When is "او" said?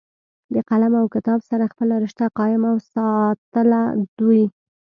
1.01-1.05